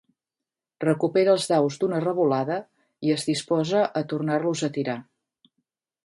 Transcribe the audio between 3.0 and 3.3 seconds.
i es